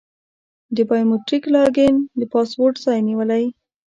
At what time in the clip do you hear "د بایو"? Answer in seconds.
0.75-1.07